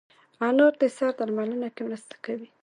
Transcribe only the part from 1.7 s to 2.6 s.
کې مرسته کوي.